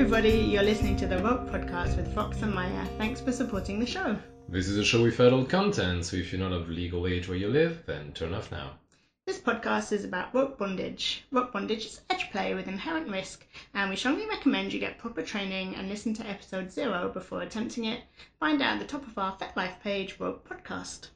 [0.00, 0.30] everybody.
[0.30, 2.86] You're listening to the Rope Podcast with Fox and Maya.
[2.98, 4.16] Thanks for supporting the show.
[4.48, 7.36] This is a show with adult content, so if you're not of legal age where
[7.36, 8.78] you live, then turn off now.
[9.26, 11.24] This podcast is about rope bondage.
[11.32, 13.44] Rope bondage is edge play with inherent risk,
[13.74, 17.86] and we strongly recommend you get proper training and listen to episode zero before attempting
[17.86, 18.04] it.
[18.38, 21.08] Find out at the top of our FetLife page, Rope Podcast.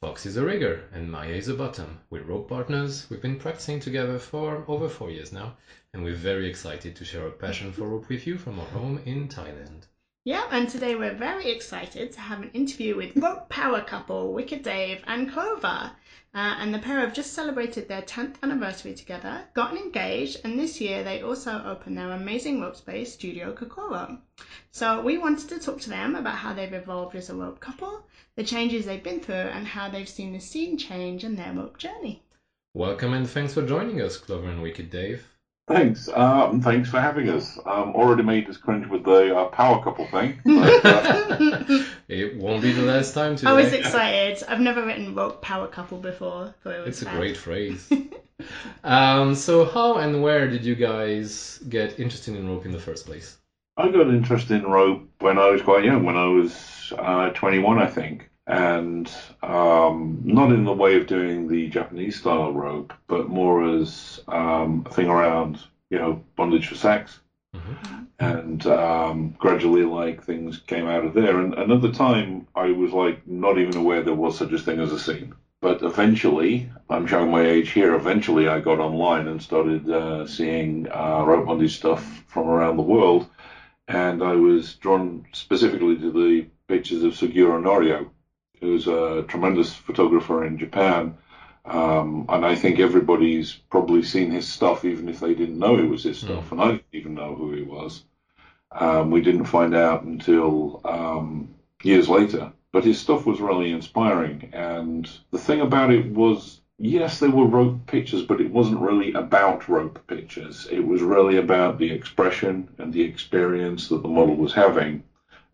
[0.00, 2.00] Fox is a rigger and Maya is a bottom.
[2.10, 3.06] We're rope partners.
[3.08, 5.56] We've been practicing together for over four years now,
[5.96, 9.00] and we're very excited to share our passion for rope with you from our home
[9.06, 9.86] in Thailand.
[10.26, 14.62] Yeah, and today we're very excited to have an interview with rope power couple Wicked
[14.62, 15.90] Dave and Clover.
[16.34, 20.82] Uh, and the pair have just celebrated their 10th anniversary together, gotten engaged, and this
[20.82, 24.18] year they also opened their amazing rope space, Studio Kokoro.
[24.72, 28.06] So we wanted to talk to them about how they've evolved as a rope couple,
[28.34, 31.78] the changes they've been through, and how they've seen the scene change in their rope
[31.78, 32.22] journey.
[32.74, 35.26] Welcome and thanks for joining us, Clover and Wicked Dave.
[35.68, 36.08] Thanks.
[36.08, 37.58] Um, thanks for having us.
[37.66, 40.38] Um, already made us cringe with the uh, power couple thing.
[40.44, 43.50] But, uh, It won't be the last time today.
[43.50, 44.44] I was excited.
[44.48, 46.54] I've never written rope power couple before.
[46.62, 47.16] Thought it was It's a fab.
[47.16, 47.90] great phrase.
[48.84, 53.04] um, so how and where did you guys get interested in rope in the first
[53.06, 53.36] place?
[53.76, 57.78] I got interested in rope when I was quite young, when I was uh, 21,
[57.78, 58.30] I think.
[58.46, 59.10] And
[59.42, 64.84] um, not in the way of doing the Japanese style rope, but more as um,
[64.88, 65.58] a thing around,
[65.90, 67.20] you know, bondage for sex.
[67.54, 68.06] Mhm.
[68.18, 71.40] and um, gradually like things came out of there.
[71.40, 74.92] And another time I was like not even aware there was such a thing as
[74.92, 75.34] a scene.
[75.62, 77.94] But eventually, I'm showing my age here.
[77.94, 82.82] Eventually, I got online and started uh, seeing uh, rope bondage stuff from around the
[82.82, 83.26] world,
[83.88, 88.10] and I was drawn specifically to the pictures of Sugiura Norio,
[88.60, 91.16] who's a tremendous photographer in Japan.
[91.64, 95.88] Um, and I think everybody's probably seen his stuff, even if they didn't know it
[95.88, 96.52] was his stuff.
[96.52, 98.02] And I didn't even know who he was.
[98.72, 102.52] Um, we didn't find out until um, years later.
[102.72, 104.50] But his stuff was really inspiring.
[104.52, 109.12] And the thing about it was, yes, there were rope pictures, but it wasn't really
[109.14, 110.68] about rope pictures.
[110.70, 115.02] It was really about the expression and the experience that the model was having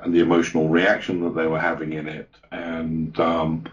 [0.02, 2.28] and the emotional reaction that they were having in it.
[2.50, 3.64] And um,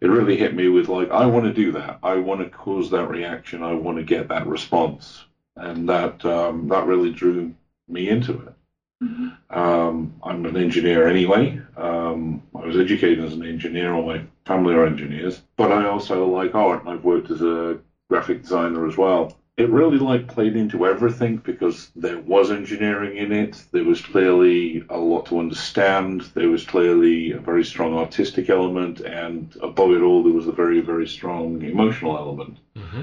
[0.00, 1.98] it really hit me with like, I want to do that.
[2.02, 3.62] I want to cause that reaction.
[3.62, 5.24] I want to get that response.
[5.56, 7.54] And that um, that really drew
[7.88, 8.54] me into it.
[9.50, 11.60] Um, I'm an engineer anyway.
[11.76, 13.92] Um, I was educated as an engineer.
[13.92, 17.78] All my family are engineers, but I also like art, and I've worked as a
[18.08, 19.36] graphic designer as well.
[19.56, 23.64] It really like played into everything because there was engineering in it.
[23.72, 26.22] There was clearly a lot to understand.
[26.34, 30.52] There was clearly a very strong artistic element, and above it all, there was a
[30.52, 33.02] very very strong emotional element hmm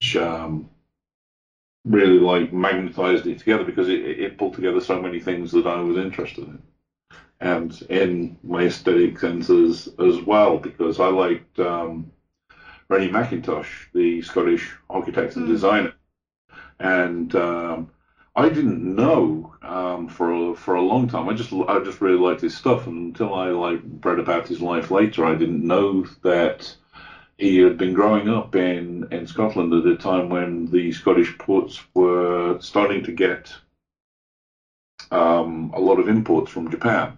[0.00, 0.68] which um,
[1.84, 5.80] really like magnetized it together because it, it pulled together so many things that I
[5.80, 6.62] was interested in,
[7.40, 12.10] and in my aesthetic senses as well because I liked um,
[12.88, 15.50] Rennie Mackintosh, the Scottish architect and Mm.
[15.50, 15.92] designer,
[16.80, 17.90] and um,
[18.36, 21.28] I didn't know um, for a, for a long time.
[21.28, 24.60] I just I just really liked his stuff, and until I like read about his
[24.62, 26.74] life later, I didn't know that
[27.38, 31.82] he had been growing up in, in Scotland at a time when the Scottish ports
[31.94, 33.56] were starting to get
[35.10, 37.16] um, a lot of imports from Japan,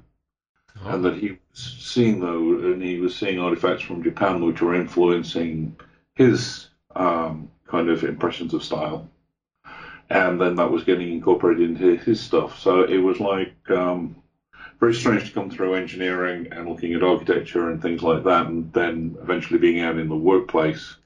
[0.84, 1.38] Oh, and that he was
[1.78, 5.74] seeing though, and he was seeing artifacts from Japan which were influencing
[6.14, 9.08] his um, kind of impressions of style,
[10.10, 12.58] and then that was getting incorporated into his stuff.
[12.58, 14.16] So it was like um,
[14.80, 18.72] very strange to come through engineering and looking at architecture and things like that, and
[18.74, 20.96] then eventually being out in the workplace.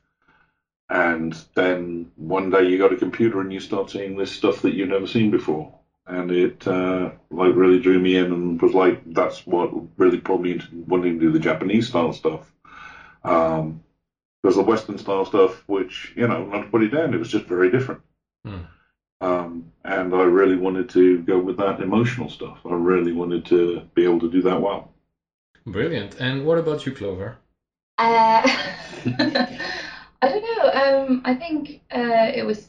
[0.90, 4.74] And then one day you got a computer and you start seeing this stuff that
[4.74, 5.79] you've never seen before.
[6.10, 10.42] And it uh, like really drew me in and was like that's what really pulled
[10.42, 12.52] me into wanting to do the Japanese style stuff.
[13.22, 13.82] Um,
[14.42, 17.28] because the Western style stuff, which you know, not to put it down, it was
[17.28, 18.00] just very different.
[18.44, 18.62] Hmm.
[19.20, 22.58] Um, and I really wanted to go with that emotional stuff.
[22.64, 24.92] I really wanted to be able to do that well.
[25.66, 26.16] Brilliant.
[26.20, 27.36] And what about you, Clover?
[27.98, 28.42] Uh,
[30.22, 30.70] I don't know.
[30.72, 32.66] Um, I think uh, it was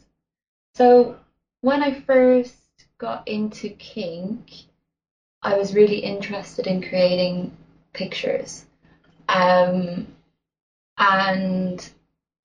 [0.75, 1.17] so
[1.61, 2.60] when I first
[3.01, 4.63] got into kink,
[5.41, 7.51] I was really interested in creating
[7.93, 8.63] pictures,
[9.27, 10.05] um,
[10.99, 11.89] and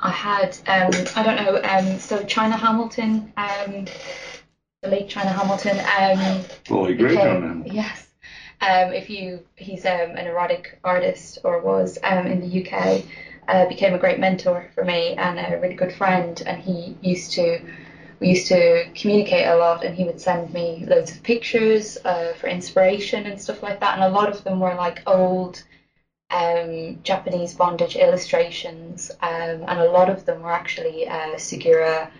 [0.01, 1.61] I had um, I don't know.
[1.63, 3.85] Um, so China Hamilton, um,
[4.83, 7.63] the late China Hamilton, um, Well, I agree, became-.
[7.67, 8.07] Yes.
[8.63, 13.03] Um, if you, he's um, an erotic artist or was um, in the UK,
[13.49, 16.43] uh, became a great mentor for me and a really good friend.
[16.47, 17.61] And he used to
[18.21, 22.33] we used to communicate a lot, and he would send me loads of pictures uh,
[22.35, 23.95] for inspiration and stuff like that.
[23.95, 25.63] And a lot of them were like old
[26.31, 32.11] um, Japanese bondage illustrations, um, and a lot of them were actually uh, Sugiura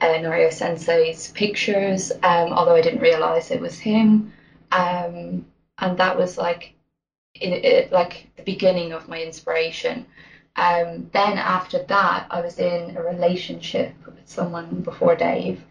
[0.00, 4.32] uh, Norio Sensei's pictures, um, although I didn't realize it was him.
[4.72, 5.44] Um,
[5.78, 6.72] and that was like,
[7.34, 10.06] it, it, like the beginning of my inspiration.
[10.60, 15.64] Um, then after that, I was in a relationship with someone before Dave,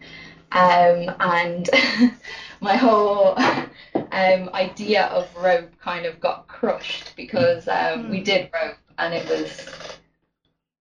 [0.50, 1.70] um, and
[2.60, 8.74] my whole um, idea of rope kind of got crushed because um, we did rope
[8.98, 9.64] and it was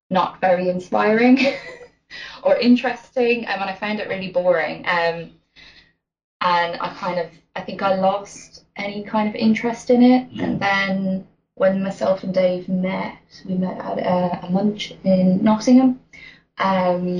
[0.09, 1.38] not very inspiring
[2.44, 4.79] or interesting, um, and I found it really boring.
[4.88, 5.33] Um,
[6.41, 10.59] and I kind of, I think I lost any kind of interest in it, and
[10.59, 11.27] then
[11.59, 16.00] when myself and Dave met, we met at a, a munch in Nottingham,
[16.57, 17.19] um,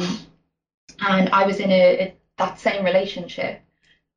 [1.02, 3.60] and I was in a, a that same relationship,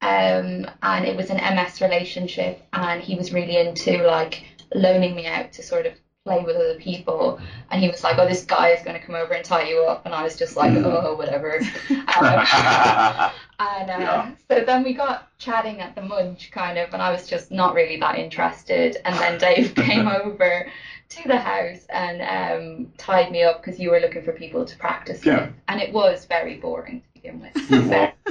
[0.01, 5.27] um, and it was an MS relationship, and he was really into like loaning me
[5.27, 7.41] out to sort of play with other people,
[7.71, 9.83] and he was like, "Oh, this guy is going to come over and tie you
[9.85, 11.61] up," and I was just like, "Oh, whatever."
[12.15, 12.45] Um,
[13.59, 14.31] and uh, Yeah.
[14.51, 17.75] so then we got chatting at the munch, kind of, and I was just not
[17.75, 18.99] really that interested.
[19.07, 20.69] And then Dave came over
[21.11, 24.77] to the house and um, tied me up because you were looking for people to
[24.77, 25.47] practice Yeah.
[25.47, 27.55] with, and it was very boring to begin with.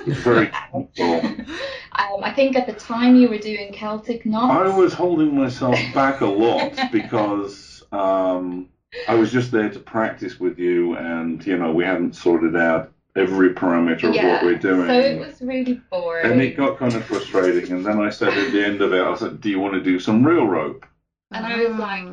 [0.06, 0.52] Very.
[1.94, 4.54] Um, I think at the time you were doing Celtic knots.
[4.54, 8.70] I was holding myself back a lot because um,
[9.08, 12.92] I was just there to practice with you, and you know we hadn't sorted out
[13.16, 14.34] every parameter of yeah.
[14.34, 14.88] what we're doing.
[14.88, 16.32] So it was really boring.
[16.32, 17.72] and it got kind of frustrating.
[17.72, 19.82] And then I said at the end of it, I said, "Do you want to
[19.82, 20.86] do some real rope?"
[21.32, 22.08] And I was like,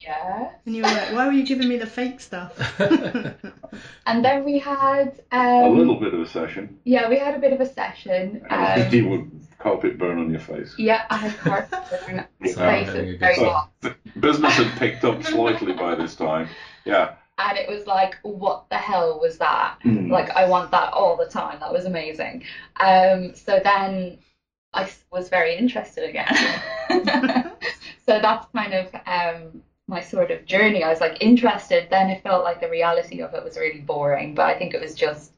[0.00, 0.50] yeah.
[0.66, 2.56] and you were like, why were you giving me the fake stuff?
[4.06, 6.78] And then we had um, a little bit of a session.
[6.84, 8.42] Yeah, we had a bit of a session.
[8.50, 10.74] And Um, you would carpet burn on your face.
[10.78, 12.24] yeah, I had carpet burn.
[12.40, 13.70] My face having a was good very hot.
[14.20, 16.48] Business had picked up slightly by this time.
[16.84, 17.14] Yeah.
[17.38, 19.78] And it was like, what the hell was that?
[19.84, 20.10] Mm.
[20.10, 21.60] Like, I want that all the time.
[21.60, 22.42] That was amazing.
[22.80, 24.18] Um, so then
[24.74, 26.34] I was very interested again.
[28.06, 30.82] so that's kind of um, my sort of journey.
[30.82, 34.34] I was like interested, then it felt like the reality of it was really boring.
[34.34, 35.30] But I think it was just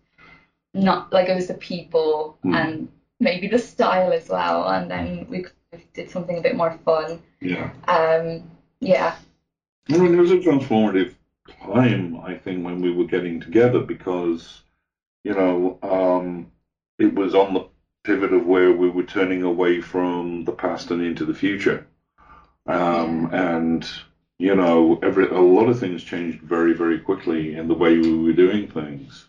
[0.72, 2.56] not like it was the people Mm.
[2.56, 2.88] and
[3.20, 4.68] maybe the style as well.
[4.68, 5.46] And then we
[5.94, 7.22] did something a bit more fun.
[7.40, 7.72] Yeah.
[7.86, 8.50] Um,
[8.80, 9.16] yeah,
[9.90, 11.14] I mean, it was a transformative
[11.62, 14.62] time, I think, when we were getting together because,
[15.24, 16.50] you know, um,
[16.98, 17.66] it was on the
[18.04, 21.86] pivot of where we were turning away from the past and into the future.
[22.66, 23.88] Um, And,
[24.38, 28.14] you know, every, a lot of things changed very, very quickly in the way we
[28.16, 29.26] were doing things.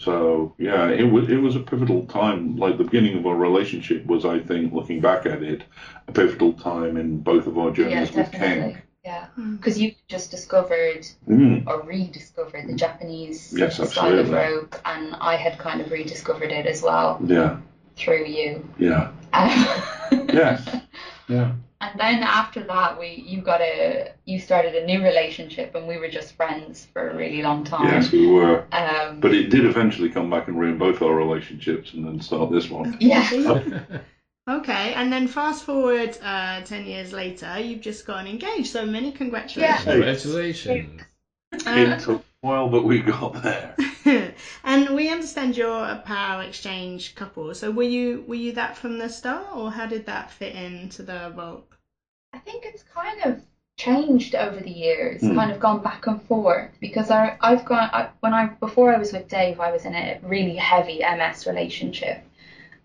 [0.00, 2.56] So, yeah, it was, it was a pivotal time.
[2.56, 5.62] Like the beginning of our relationship was, I think, looking back at it,
[6.08, 8.72] a pivotal time in both of our journeys yeah, journeys with definitely.
[8.72, 8.82] Ken.
[9.04, 9.56] Yeah, Mm.
[9.58, 11.66] because you just discovered Mm.
[11.66, 13.84] or rediscovered the Japanese Yes, style
[14.18, 14.34] of absolutely.
[14.34, 17.58] rope, and I had kind of rediscovered it as well Yeah,
[17.96, 18.66] through you.
[18.78, 20.76] yeah, Um, yes,
[21.28, 21.52] yeah.
[21.82, 25.96] And then after that, we you got a you started a new relationship, and we
[25.96, 27.86] were just friends for a really long time.
[27.86, 28.66] Yes, we were.
[28.72, 32.50] Um, But it did eventually come back and ruin both our relationships and then start
[32.52, 32.96] this one.
[33.00, 33.60] yeah.
[34.48, 39.12] Okay, and then fast forward uh, 10 years later, you've just gotten engaged, so many
[39.12, 39.84] congratulations.
[39.86, 39.92] yeah.
[39.92, 41.02] Congratulations.
[41.52, 43.74] Uh, It took a while, but we got there.
[44.64, 48.98] and we understand you're a power exchange couple, so were you were you that from
[48.98, 51.74] the start, or how did that fit into the rope?
[52.32, 53.40] I think it's kind of
[53.78, 55.34] changed over the years, Hmm.
[55.34, 58.98] kind of gone back and forth because I, I've gone I, when I before I
[58.98, 62.22] was with Dave, I was in a really heavy MS relationship.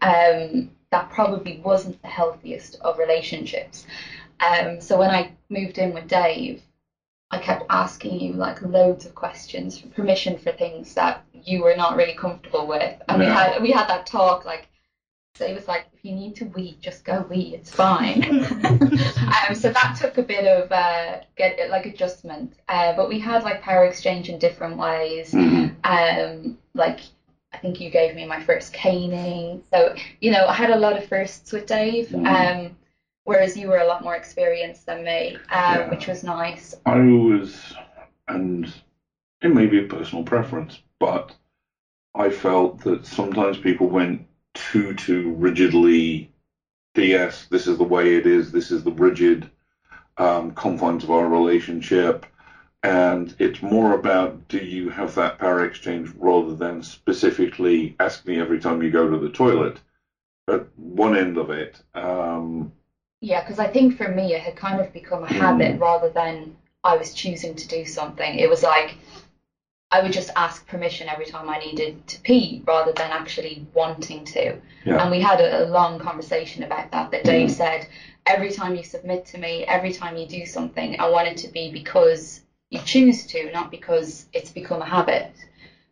[0.02, 3.86] Um, that probably wasn't the healthiest of relationships.
[4.40, 6.62] Um, so when I moved in with Dave,
[7.36, 11.76] I kept asking you like loads of questions for permission for things that you were
[11.76, 14.68] not really comfortable with, and we had we had that talk like.
[15.38, 17.54] So he was like, if you need to wee, just go wee.
[17.54, 18.24] It's fine.
[18.64, 22.54] um, so that took a bit of uh, get like adjustment.
[22.70, 25.34] Uh, but we had like power exchange in different ways.
[25.34, 25.76] Mhm.
[25.84, 27.02] Um, like
[27.52, 29.62] I think you gave me my first caning.
[29.74, 32.08] So you know I had a lot of firsts with Dave.
[32.08, 32.26] Mhm.
[32.26, 32.78] Um,
[33.26, 35.90] whereas you were a lot more experienced than me, um, Yeah.
[35.90, 36.76] which was nice.
[36.86, 37.76] I was,
[38.28, 38.72] and
[39.42, 41.36] it may be a personal preference, but
[42.16, 46.32] I felt that sometimes people went too, too rigidly,
[46.94, 49.50] DS, this is the way it is, this is the rigid
[50.18, 52.26] um, confines of our relationship.
[52.84, 58.40] and it's more about do you have that power exchange rather than specifically ask me
[58.40, 59.82] every time you go to the toilet.
[60.48, 62.72] At one end of it, um,
[63.26, 66.56] Yeah, because I think for me it had kind of become a habit rather than
[66.84, 68.36] I was choosing to do something.
[68.38, 68.98] It was like
[69.90, 74.26] I would just ask permission every time I needed to pee rather than actually wanting
[74.26, 74.60] to.
[74.84, 75.02] Yeah.
[75.02, 77.10] And we had a, a long conversation about that.
[77.10, 77.52] That Dave Mhm.
[77.52, 77.88] said,
[78.28, 81.48] every time you submit to me, every time you do something, I want it to
[81.48, 85.32] be because you choose to, not because it's become a habit.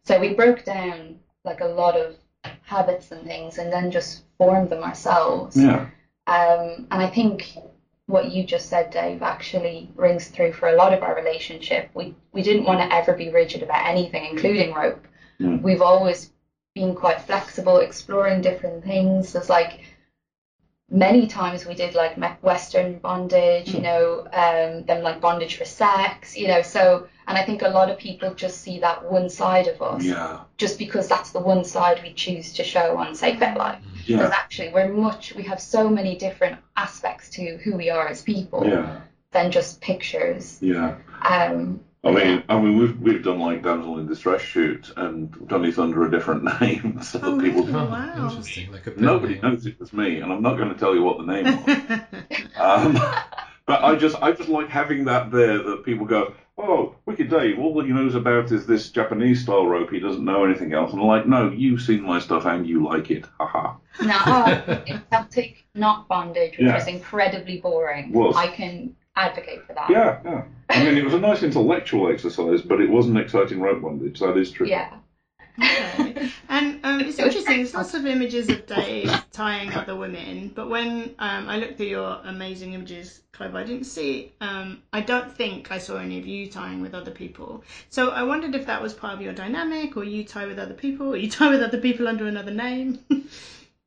[0.03, 2.15] So we broke down like a lot of
[2.61, 5.55] habits and things and then just formed them ourselves.
[5.57, 5.87] yeah,
[6.27, 7.57] Um, and I think
[8.05, 11.89] what you just said, Dave, actually rings through for a lot of our relationship.
[11.93, 15.07] We we didn't want to ever be rigid about anything, including rope.
[15.39, 15.61] Mm.
[15.61, 16.29] We've always
[16.75, 19.33] been quite flexible, exploring different things.
[19.33, 19.81] There's like
[20.89, 26.37] many times we did like Western bondage, you know, um, then like bondage for sex,
[26.37, 26.61] you know.
[26.61, 30.03] So, and I think a lot of people just see that one side of us,
[30.03, 34.29] yeah, just because that's the one side we choose to show on, say, FetLife because
[34.29, 38.21] yeah, actually we're much we have so many different aspects to who we are as
[38.21, 40.57] people yeah, than just pictures.
[40.61, 40.97] Yeah.
[41.21, 45.63] um I mean, I mean, we've we've done like damsel in distress shoot, and done
[45.63, 47.73] it under a different name, so Oh, people really?
[47.79, 48.25] Oh, Wow.
[48.29, 48.71] interesting.
[48.71, 49.41] Like a nobody name.
[49.43, 51.99] knows it was me, and I'm not going to tell you what the name was.
[52.59, 52.93] Um,
[53.65, 57.57] but I just I just like having that there that people go, oh, Wicked Dave,
[57.57, 59.89] all he knows about is this Japanese style rope.
[59.89, 60.91] He doesn't know anything else.
[60.91, 63.25] And I'm like, no, you've seen my stuff and you like it.
[63.39, 63.75] Haha.
[64.03, 66.75] now in celtic knot bondage which Yeah.
[66.77, 68.35] is incredibly boring Was.
[68.35, 70.43] i can advocate for that Yeah, yeah.
[70.69, 74.19] I mean, it was a nice intellectual exercise, but it wasn't exciting rope bondage.
[74.19, 74.67] That is true.
[74.67, 74.97] yeah
[75.61, 76.31] Okay.
[76.49, 77.57] And um, it's interesting.
[77.57, 81.87] There's lots of images of Dave tying other women, but when um, I looked through
[81.87, 84.33] your amazing images, Clover, I didn't see.
[84.41, 87.63] Um, I don't think I saw any of you tying with other people.
[87.89, 90.73] So I wondered if that was part of your dynamic, or you tie with other
[90.73, 92.99] people, or you tie with other people under another name.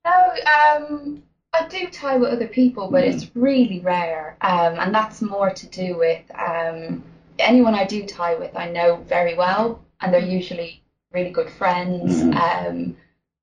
[0.05, 1.23] no um
[1.59, 5.67] i do tie with other people but it's really rare um and that's more to
[5.67, 7.03] do with um
[7.39, 10.81] anyone i do tie with i know very well and they're usually
[11.13, 12.35] really good friends Mhm.
[12.37, 12.97] um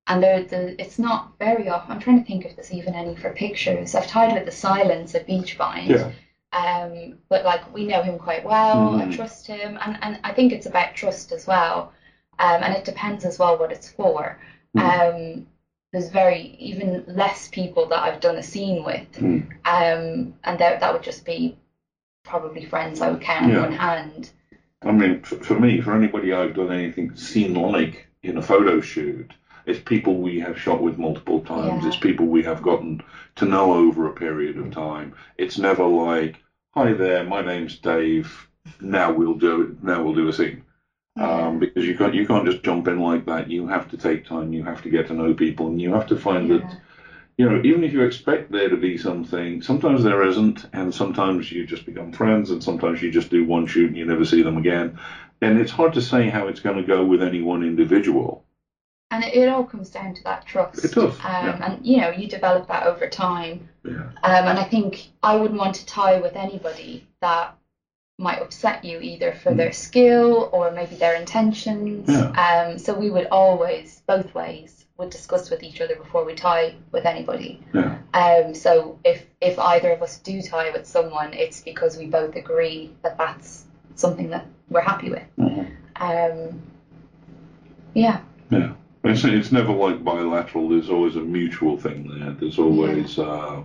[0.07, 3.15] and they're the it's not very often i'm trying to think if there's even any
[3.15, 6.09] for pictures i've tied with the silence at beachbind Yeah.
[6.51, 8.93] um, but like we know him quite well.
[8.95, 9.15] I Mhm.
[9.15, 11.91] trust him, and and I think it's about trust as well.
[12.37, 14.37] Um, and it depends as well what it's for.
[14.77, 15.45] Um,
[15.93, 19.43] there's very even less people that I've done a scene with, Mm.
[19.63, 21.55] um, and that that would just be
[22.23, 24.31] probably friends I would count on one hand.
[24.81, 28.81] I mean, for, for me, for anybody I've done anything scene like in a photo
[28.81, 29.33] shoot,
[29.67, 31.83] it's people we have shot with multiple times.
[31.83, 31.87] Yeah.
[31.87, 32.99] It's people we have gotten
[33.35, 35.13] to know over a period of time.
[35.37, 36.39] It's never like,
[36.71, 38.47] "Hi there, my name's Dave.
[38.81, 39.83] Now we'll do it.
[39.83, 40.62] Now we'll do a scene."
[41.15, 43.49] Um, because you can't you can't just jump in like that.
[43.49, 44.51] You have to take time.
[44.51, 46.57] You have to get to know people, and you have to find Yeah.
[46.57, 46.77] that
[47.37, 51.51] you know, even if you expect there to be something, sometimes there isn't, and sometimes
[51.51, 54.43] you just become friends, and sometimes you just do one shoot and you never see
[54.43, 54.99] them again.
[55.41, 58.43] And it's hard to say how it's going to go with any one individual.
[59.09, 60.85] And it, it all comes down to that trust.
[60.85, 61.71] It does, Um, yeah.
[61.73, 63.67] And you know, you develop that over time.
[63.83, 64.09] Yeah.
[64.23, 67.55] Um, and I think I wouldn't want to tie with anybody that
[68.19, 72.07] might upset you either for their skill or maybe their intentions.
[72.09, 72.29] Yeah.
[72.69, 76.75] Um, so we would always, both ways, would discuss with each other before we tie
[76.91, 77.59] with anybody.
[77.73, 77.97] Yeah.
[78.13, 82.35] Um, so if if either of us do tie with someone, it's because we both
[82.35, 83.65] agree that that's
[83.95, 85.23] something that we're happy with.
[85.39, 85.71] Mhm.
[85.95, 86.61] Um,
[87.95, 88.21] yeah.
[88.51, 88.73] Yeah.
[89.03, 90.69] It's, it's never like bilateral.
[90.69, 92.31] There's always a mutual thing there.
[92.31, 93.61] There's always uh,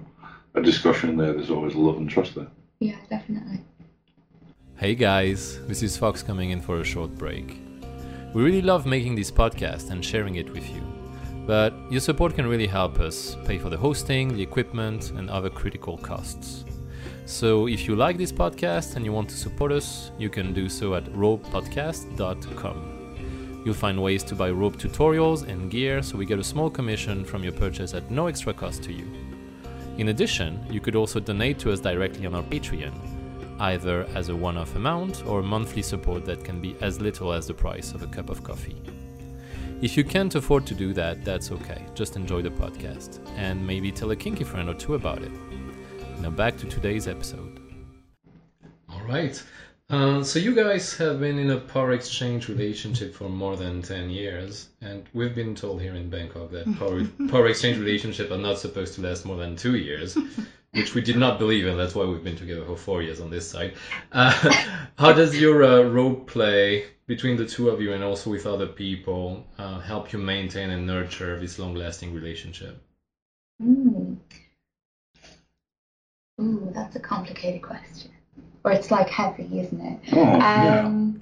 [0.55, 1.33] a discussion there.
[1.35, 2.49] There's always love and trust there.
[2.81, 3.61] Yeah, definitely.
[4.79, 7.59] Hey guys, this is Fox coming in for a short break.
[8.33, 10.81] We really love making this podcast and sharing it with you,
[11.49, 15.51] but your support can really help us pay for the hosting, the equipment, and other
[15.51, 16.65] critical costs.
[17.27, 20.69] So if you like this podcast and you want to support us, you can do
[20.69, 23.63] so at ropepodcast.com.
[23.65, 27.25] You'll find ways to buy rope tutorials and gear so we get a small commission
[27.25, 29.09] from your purchase at no extra cost to you.
[29.97, 33.18] In addition, you could also donate to us directly on our Patreon,
[33.61, 37.47] either as a one off amount or monthly support that can be as little as
[37.47, 38.81] the price of a cup of coffee.
[39.81, 41.85] If you can't afford to do that, that's okay.
[41.95, 45.33] Just enjoy the podcast and maybe tell a kinky friend or two about it.
[46.21, 47.61] Now back to today's episode.
[48.89, 49.41] All right.
[49.91, 54.11] Uh, so you guys have been in a power exchange relationship for more than 10
[54.11, 58.59] years and we've been told here in bangkok that power, power exchange relationships are not
[58.59, 60.19] supposed to last more than two years
[60.73, 61.77] which we did not believe in.
[61.77, 63.75] That's why we've been together for four years on this side.
[64.13, 64.31] Uh,
[64.99, 68.67] how does your uh, role play between the two of you and also with other
[68.67, 72.81] people uh, help you maintain and nurture this long-lasting relationship?
[73.63, 74.17] Mm.
[76.41, 78.11] Ooh, that's a complicated question.
[78.65, 79.99] Or it's like heavy, isn't it?
[80.13, 80.85] Oh, yeah.
[80.85, 81.21] Um,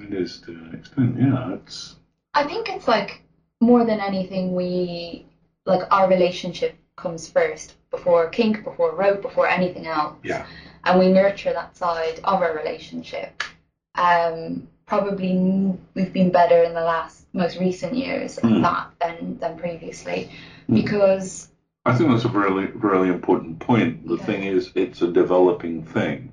[0.00, 1.16] It is to an extent.
[1.18, 1.96] Yeah, it's
[2.34, 3.20] I think it's like
[3.60, 5.24] more than anything, we
[5.66, 10.16] like our relationship comes first before kink, before rope, before anything else.
[10.22, 10.46] Yeah.
[10.84, 13.42] And we nurture that side of our relationship.
[13.94, 18.62] Um, probably we've been better in the last most recent years at Mm.
[18.62, 20.28] that than than previously
[20.68, 20.74] Mm.
[20.82, 21.48] because
[21.86, 24.06] I think that's a really, really important point.
[24.08, 24.24] The Yeah.
[24.24, 26.32] thing is, it's a developing thing.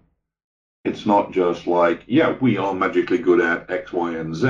[0.85, 4.47] It's not just like, yeah, we are magically good at X, Y, and Z.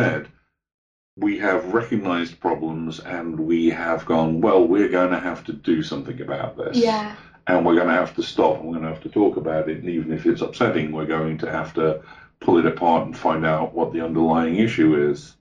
[1.18, 5.84] We have recognized problems and we have gone, well, we're going to have to do
[5.84, 6.77] something about this.
[6.77, 7.15] yeah
[7.48, 9.70] And we're going to have to stop and we're going to have to talk about
[9.70, 9.80] it.
[9.80, 12.01] And even if it's upsetting, we're going to have to
[12.39, 15.36] pull it apart and find out what the underlying issue is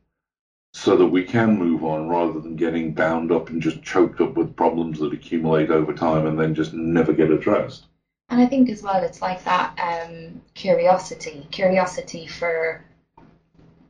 [0.73, 4.37] so that we can move on rather than getting bound up and just choked up
[4.37, 7.87] with problems that accumulate over time and then just never get addressed.
[8.29, 12.85] And I think as well, it's like that um, curiosity, curiosity for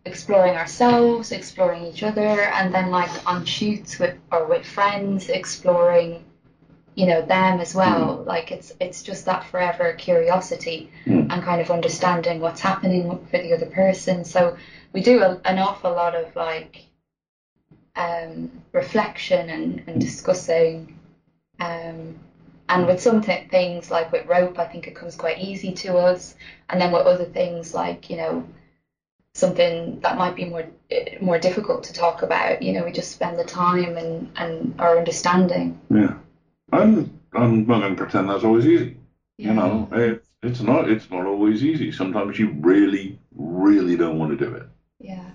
[0.04, 6.25] exploring ourselves, exploring each other, and then like on shoots with or with friends, exploring,
[6.95, 8.23] you know, them as well.
[8.26, 11.26] Like it's it's just that forever curiosity Mm.
[11.33, 14.25] and kind of understanding what's happening for the other person.
[14.25, 14.57] So
[14.92, 16.85] we do a, an awful lot of like
[17.97, 20.95] um, reflection and, and discussing.
[21.61, 22.14] Um,
[22.69, 25.97] and with some th- things like with rope, I think it comes quite easy to
[25.97, 26.35] us.
[26.69, 28.45] And then with other things like you know
[29.35, 33.13] something that might be more eh, more difficult to talk about, you know, we just
[33.13, 35.79] spend the time and and our understanding.
[35.91, 36.15] Yeah.
[36.73, 38.97] I'm, I'm not going to pretend that's always easy.
[39.39, 40.91] You know, it, it's not.
[40.91, 41.93] It's not always easy.
[41.93, 44.67] Sometimes you really, really don't want to do it,
[44.99, 45.31] Yeah.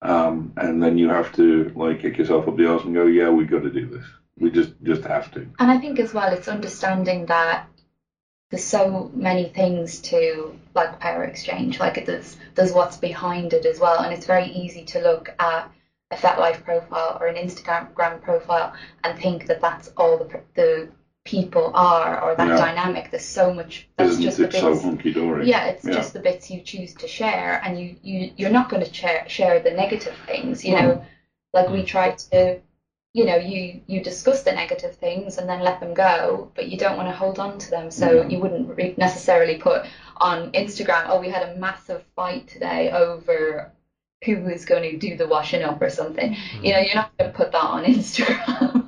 [0.00, 3.28] um, and then you have to like kick yourself up the arse and go, "Yeah,
[3.28, 4.06] we got to do this.
[4.38, 7.66] We just, just have to." And I think as well, it's understanding that
[8.52, 11.80] there's so many things to like power exchange.
[11.80, 15.34] Like it, there's there's what's behind it as well, and it's very easy to look
[15.40, 15.70] at
[16.12, 20.88] a FetLife profile or an Instagram profile and think that that's all the the
[21.24, 22.56] people are or that Yeah.
[22.58, 23.10] dynamic.
[23.10, 23.86] There's so much.
[23.96, 24.60] That's Isn't just the bits.
[24.60, 25.48] so hunky dory?
[25.48, 25.92] yeah, it's Yeah.
[25.94, 29.24] just the bits you choose to share, and you you you're not going to share
[29.28, 30.64] share the negative things.
[30.64, 30.80] You No.
[30.82, 31.04] know,
[31.54, 31.86] like we mm.
[31.86, 32.60] try to,
[33.14, 36.78] you know, you you discuss the negative things and then let them go, but you
[36.78, 37.90] don't want to hold on to them.
[37.90, 38.28] So No.
[38.28, 39.84] you wouldn't re- necessarily put
[40.16, 43.70] on Instagram, oh, we had a massive fight today over
[44.24, 46.32] who was going to do the washing up or something.
[46.34, 46.64] Mm.
[46.64, 48.78] You know, you're not going to put that on Instagram.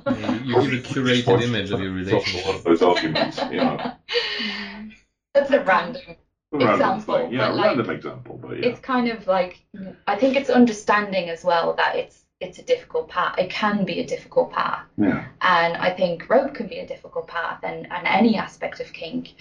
[0.47, 2.55] You, you give a curated image of your It's also one relationship.
[2.55, 3.77] of those arguments, you know.
[5.33, 6.15] That's a random
[6.53, 7.33] random Example, thing.
[7.33, 8.65] Yeah, but a like- random example, but yeah.
[8.69, 9.61] it's kind of like
[10.07, 13.35] I think it's understanding as well that it's it's a difficult path.
[13.37, 15.23] It can be a difficult path, Yeah.
[15.41, 19.31] and I think rope can be a difficult path, and and any aspect of kink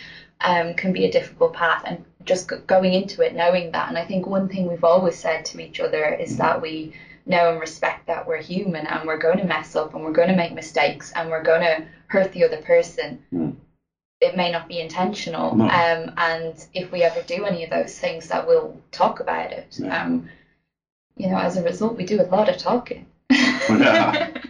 [0.40, 1.82] um, can be a difficult path.
[1.84, 5.44] And just going into it, knowing that, and I think one thing we've always said
[5.46, 6.92] to each other is that we
[7.26, 10.28] know and respect that we're human and we're going to mess up and we're going
[10.28, 13.18] to make mistakes and we're going to hurt the other person.
[13.32, 13.54] Mm.
[14.20, 15.64] It may not be intentional, No.
[15.64, 19.66] um, and if we ever do any of those things, that we'll talk about it.
[19.78, 20.02] Yeah.
[20.02, 20.28] Um,
[21.16, 23.06] you know, as a result, we do a lot of talking.
[23.30, 24.28] Yeah.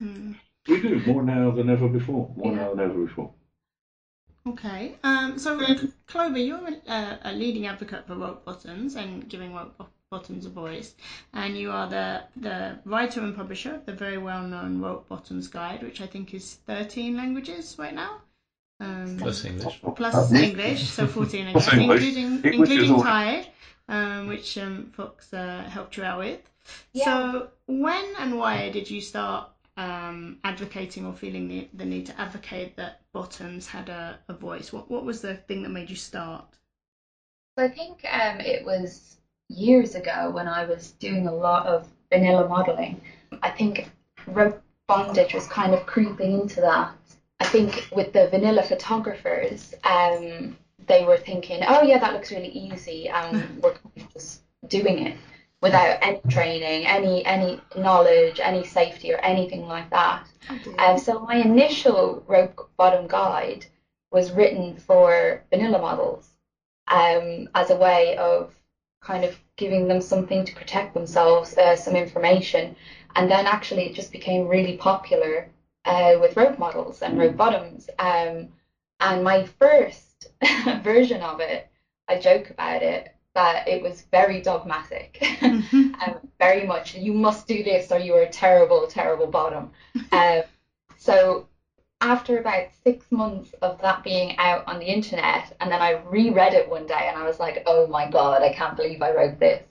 [0.00, 0.34] Hmm.
[0.68, 2.32] We do more now than ever before.
[2.36, 2.58] More Yeah.
[2.58, 3.32] now than ever before.
[4.46, 4.96] Okay.
[5.02, 5.58] Um, so,
[6.06, 10.50] Clover, you're a, a leading advocate for rope bottoms and giving rope bo- bottoms a
[10.50, 10.94] voice,
[11.32, 15.48] and you are the the writer and publisher of the very well known Rope Bottoms
[15.48, 18.22] Guide, which I think is 13 languages right now.
[18.80, 19.80] Um, Plus English.
[19.96, 22.02] plus English, so 14 I Plus English.
[22.02, 23.48] including English including Thai,
[23.88, 26.40] um, which um, Fox uh, helped you out with.
[26.92, 27.04] Yeah.
[27.04, 32.20] So, when and why did you start um, advocating or feeling the, the need to
[32.20, 34.72] advocate that bottoms had a, a voice?
[34.72, 36.44] What what was the thing that made you start?
[37.58, 39.16] So I think um, it was
[39.48, 43.00] years ago when I was doing a lot of vanilla modeling.
[43.42, 43.90] I think
[44.26, 46.92] rope bondage was kind of creeping into that.
[47.40, 52.48] I think with the vanilla photographers, um, they were thinking, oh yeah, that looks really
[52.48, 53.74] easy, and we're
[54.12, 55.16] just doing it
[55.60, 60.26] without any training, any any knowledge, any safety or anything like that.
[60.78, 63.66] Um, so my initial rope bottom guide
[64.10, 66.28] was written for vanilla models
[66.88, 68.54] um, as a way of
[69.00, 72.74] kind of giving them something to protect themselves, uh, some information,
[73.16, 75.48] and then actually it just became really popular
[75.88, 77.90] uh, with rope models and rope bottoms.
[77.98, 78.48] Um,
[79.00, 80.28] And my first
[80.82, 81.68] version of it,
[82.08, 85.94] I joke about it that it was very dogmatic, Mhm.
[86.06, 89.72] um, very much you must do this or you are a terrible, terrible bottom.
[90.12, 90.42] Um,
[90.96, 91.46] so
[92.00, 96.54] after about six months of that being out on the internet, and then I reread
[96.54, 99.38] it one day and I was like, oh my god, I can't believe I wrote
[99.40, 99.64] this.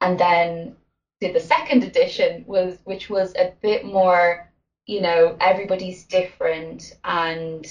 [0.00, 0.76] And then
[1.20, 4.50] did the second edition was which was a bit more,
[4.86, 7.66] you know, everybody's different and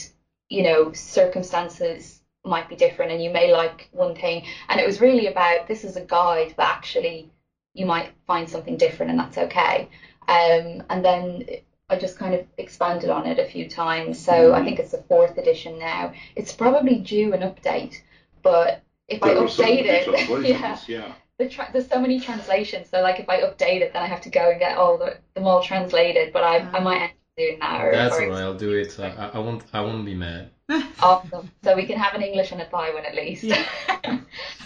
[0.50, 4.46] you know, circumstances might be different and you may like one thing.
[4.70, 7.32] And it was really about this is a guide, but actually
[7.74, 9.90] you might find something different and that's okay.
[10.28, 11.44] Um, and then
[11.90, 14.24] I just kind of expanded on it a few times.
[14.24, 16.14] So I think it's the fourth edition now.
[16.36, 18.02] It's probably due an update,
[18.42, 21.14] but if I There some update it, yeah, yeah.
[21.40, 22.90] The tra- there's so many translations.
[22.90, 25.18] So like if I update it, then I have to go and get all the
[25.34, 26.32] them all translated.
[26.34, 27.82] But I, I might end up doing that.
[27.82, 28.44] Or, That's or alright.
[28.44, 29.00] I'll do it.
[29.00, 29.64] I, I- I won't.
[29.74, 30.50] I won't be mad.
[31.02, 31.52] Awesome.
[31.64, 33.44] So we can have an English and a Thai one at least.
[33.44, 33.66] Yeah.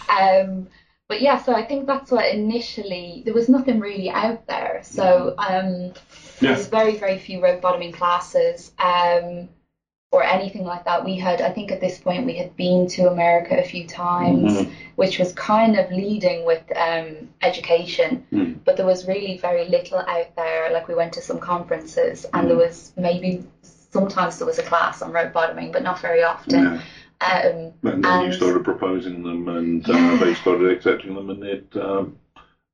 [0.08, 0.68] um,
[1.08, 4.80] but yeah, so I think that's what initially there was nothing really out there.
[4.84, 5.92] So um,
[6.40, 6.52] Yeah.
[6.54, 9.48] there's very very few rope bottoming classes um,
[10.10, 11.04] or anything like that.
[11.04, 14.52] We had I think at this point we had been to America a few times,
[14.52, 14.70] Mhm.
[14.96, 18.56] which was kind of leading with um, education, Mm.
[18.64, 20.70] but there was really very little out there.
[20.72, 22.66] Like we went to some conferences and there Mm.
[22.66, 26.62] was maybe sometimes there was a class on rope bottoming, but not very often.
[26.64, 26.80] yeah.
[27.20, 30.16] Um, And then you started proposing them, and uh, Yeah.
[30.20, 32.16] they started accepting them, and it um,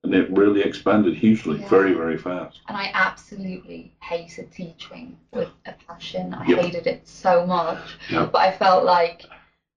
[0.05, 1.67] and it really expanded hugely, Yeah.
[1.67, 2.59] very very fast.
[2.67, 6.33] and I absolutely hated teaching with a passion.
[6.33, 6.59] I Yep.
[6.59, 8.31] hated it so much, Yep.
[8.31, 9.23] but I felt like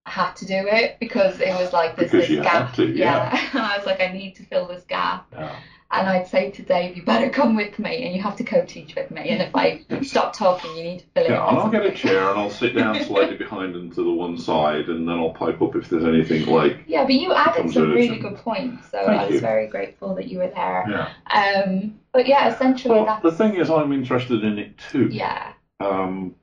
[0.05, 2.67] I had to do it because it was like there's Because this you gap.
[2.67, 3.37] had to, yeah.
[3.53, 5.25] and I was like, I need to fill this gap.
[5.33, 5.55] Yeah.
[5.91, 8.93] And I'd say to Dave, you better come with me, and you have to co-teach
[8.95, 9.29] with me.
[9.29, 11.29] And if I stop talking, you need to fill it.
[11.31, 14.03] Yeah, in and I'll get a chair and I'll sit down slightly behind and to
[14.03, 16.83] the one side, and then I'll pipe up if there's anything like.
[16.85, 19.39] Yeah, but you added some really good points, so Thank I was you.
[19.39, 20.85] very grateful that you were there.
[20.87, 21.63] Yeah.
[21.63, 25.07] Um, but yeah, essentially Well, that's the thing is, I'm interested in it too.
[25.11, 26.35] yeah, Um,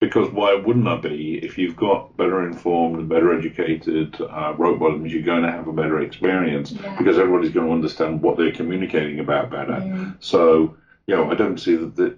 [0.00, 1.38] because why wouldn't I be?
[1.42, 5.68] If you've got better informed and better educated uh, rope bottoms, you're going to have
[5.68, 6.96] a better experience yeah.
[6.96, 9.72] because everybody's going to understand what they're communicating about better.
[9.72, 10.74] Mm, So,
[11.06, 12.16] you know, I don't see that, that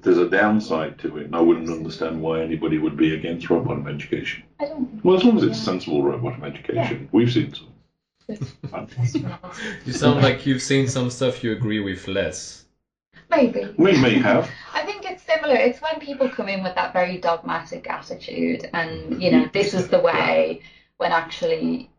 [0.00, 3.64] there's a downside to it, and I wouldn't understand why anybody would be against rope
[3.64, 4.42] bottom education.
[4.58, 5.04] I don't.
[5.04, 5.64] Well, as long as it's Yeah.
[5.64, 7.68] sensible rope bottom education, we've seen some.
[9.84, 12.64] You sound like you've seen some stuff you agree with less.
[13.30, 13.72] Maybe.
[13.76, 14.50] We may have.
[14.74, 15.54] I think it's similar.
[15.56, 19.88] It's when people come in with that very dogmatic attitude, and you know, this is
[19.88, 20.60] the way.
[20.98, 21.90] When actually,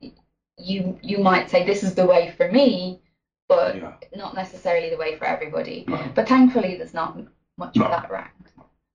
[0.57, 2.99] you you might say this is the way for me,
[3.47, 3.93] but Yeah.
[4.15, 5.85] not necessarily the way for everybody.
[5.87, 7.17] No, But thankfully, there's not
[7.57, 7.85] much No.
[7.85, 8.29] of that around.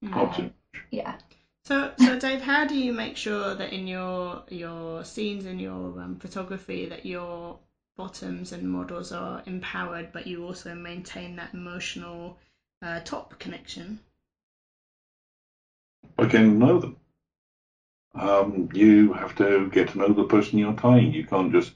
[0.02, 0.50] not too.
[0.90, 1.16] Yeah.
[1.64, 6.00] So, so Dave, how do you make sure that in your your scenes and your
[6.00, 7.58] um, photography that your
[7.96, 12.38] bottoms and models are empowered, but you also maintain that emotional
[12.82, 13.98] uh, top connection?
[16.18, 16.96] Again, know them.
[18.14, 21.12] Um, you have to get to know the person you're tying.
[21.12, 21.72] You can't just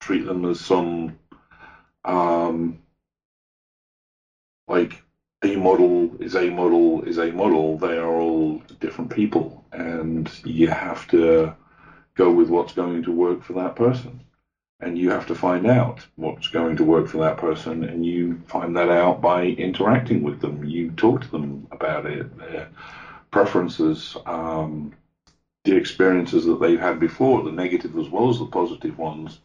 [0.00, 1.16] treat them as some
[2.04, 2.78] um,
[4.68, 5.02] like
[5.44, 7.76] a model is a model is a model.
[7.76, 11.54] They are all different people, and you have to
[12.14, 14.20] go with what's going to work for that person.
[14.80, 18.42] And you have to find out what's going to work for that person, and you
[18.48, 20.64] find that out by interacting with them.
[20.64, 22.68] You talk to them about it, their
[23.32, 24.94] preferences, um,
[25.64, 29.40] the experiences that they've had before, the negative as well as the positive ones,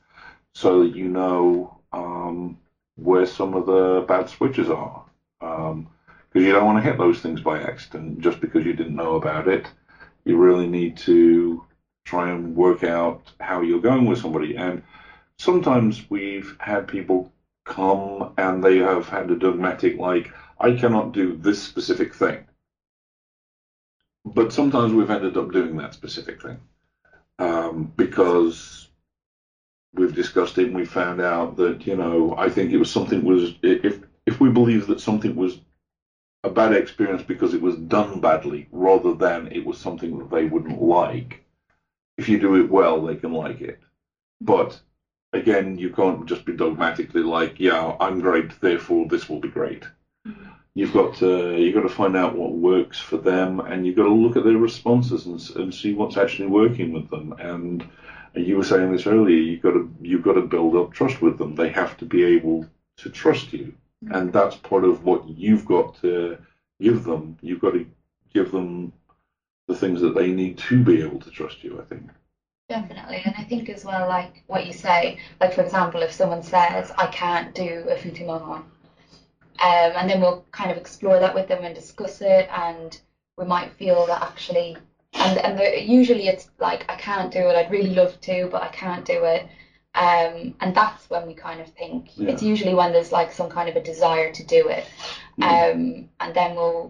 [0.56, 2.58] so that you know um,
[2.96, 5.06] where some of the bad switches are.
[5.40, 9.16] Because you don't want to hit those things by accident just because you didn't know
[9.16, 9.72] about it.
[10.26, 11.64] You really need to
[12.06, 14.56] try and work out how you're going with somebody.
[14.56, 14.84] And
[15.40, 17.32] sometimes we've had people
[17.66, 22.46] come and they have had a dogmatic, like, I cannot do this specific thing.
[24.36, 26.60] But sometimes we've ended up doing that specific thing
[27.40, 28.88] um, because
[29.94, 33.24] we've discussed it and we found out that you know I think it was something
[33.24, 35.58] was if if we believe that something was
[36.44, 40.46] a bad experience because it was done badly rather than it was something that they
[40.46, 41.42] wouldn't like.
[42.18, 43.80] If you do it well, they can like it.
[44.42, 44.80] But
[45.34, 49.88] again, you can't just be dogmatically like, yeah, I'm great, therefore this will be great.
[50.78, 54.04] You've got to you've got to find out what works for them, and you've got
[54.04, 57.34] to look at their responses and, and see what's actually working with them.
[57.40, 57.84] And,
[58.36, 59.40] you were saying this earlier.
[59.40, 61.56] You've got to you've got to build up trust with them.
[61.56, 63.74] They have to be able to trust you,
[64.06, 64.14] mm-hmm.
[64.14, 66.38] and that's part of what you've got to
[66.80, 67.40] give them.
[67.42, 67.88] You've got to
[68.32, 68.94] give them
[69.68, 71.82] the things that they need to be able to trust you.
[71.82, 72.04] I think.
[72.70, 76.44] Definitely, and I think as well, like what you say, like for example, if someone
[76.44, 78.62] says, "I can't do a futomomo,"
[79.60, 82.98] um, and then we'll kind of explore that with them and discuss it, and
[83.38, 84.78] we might feel that actually,
[85.14, 87.56] and and the, usually it's like, "I can't do it.
[87.56, 89.44] I'd really love to, but I can't do it,"
[89.96, 92.10] um, and that's when we kind of think.
[92.16, 92.30] Yeah.
[92.32, 94.84] It's usually when there's like some kind of a desire to do it,
[95.42, 96.90] um, and then we'll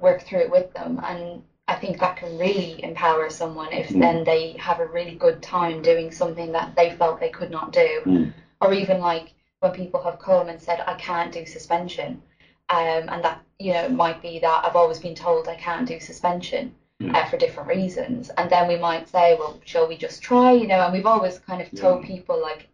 [0.00, 4.00] work through it with them and I think that can really empower someone if Mm.
[4.00, 7.70] then they have a really good time doing something that they felt they could not
[7.72, 8.32] do Mm.
[8.60, 12.20] or even like when people have come and said I can't do suspension
[12.68, 15.86] um, and that you know it might be that I've always been told I can't
[15.86, 17.18] do suspension Yeah.
[17.18, 20.66] uh, for different reasons and then we might say well shall we just try you
[20.66, 22.06] know and we've always kind of told Yeah.
[22.06, 22.66] people like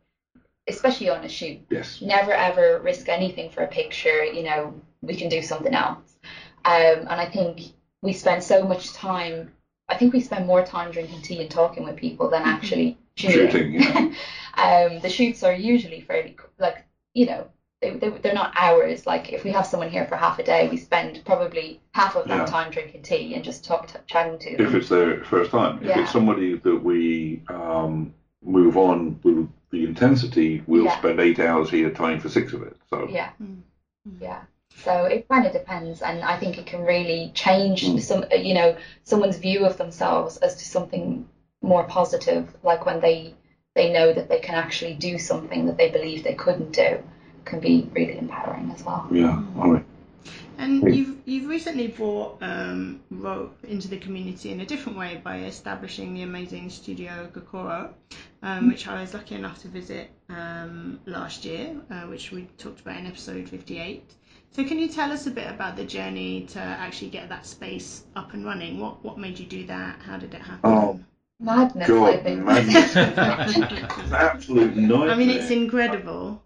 [0.69, 2.01] especially on a shoot Yes.
[2.01, 4.25] never ever risk anything for a picture.
[4.25, 6.17] You know, we can do something else.
[6.65, 7.61] Um, and I think
[8.03, 9.51] we spend so much time.
[9.89, 13.51] I think we spend more time drinking tea and talking with people than actually shooting.
[13.51, 13.73] Shooting.
[13.75, 14.13] Yeah.
[14.55, 17.49] um, the shoots are usually fairly like you know
[17.81, 19.07] they, they they're not hours.
[19.07, 22.27] Like if we have someone here for half a day, we spend probably half of
[22.29, 22.45] that Yeah.
[22.47, 24.67] time drinking tea and just talk t- chatting to them.
[24.67, 25.79] if it's their first time.
[25.79, 26.03] If Yeah.
[26.03, 30.99] it's somebody that we um, move on with the intensity, we'll Yeah.
[30.99, 32.77] spend eight hours here trying for six of it.
[32.91, 33.31] So Yeah.
[33.43, 33.63] Mm.
[34.21, 34.43] Yeah.
[34.77, 38.01] So it kind of depends, and I think it can really change Mm.
[38.01, 41.27] some, you know, someone's view of themselves as to something
[41.67, 42.55] more positive.
[42.63, 43.35] Like when they
[43.75, 47.03] they know that they can actually do something that they believe they couldn't do,
[47.45, 49.07] can be really empowering as well.
[49.11, 49.85] yeah, all right.
[50.59, 55.41] And you've you've recently brought um, rope into the community in a different way by
[55.41, 57.95] establishing the amazing studio Kokoro,
[58.43, 62.81] um, which I was lucky enough to visit um, last year, uh, which we talked
[62.81, 64.15] about in episode 58.
[64.53, 68.05] So can you tell us a bit about the journey to actually get that space
[68.17, 68.81] up and running?
[68.81, 70.01] What what made you do that?
[70.01, 70.71] How did it happen?
[70.73, 70.99] Oh,
[71.41, 72.45] Madness, I think.
[72.45, 72.97] madness.
[72.97, 75.11] It's absolute nightmare.
[75.11, 76.43] I mean, it's incredible.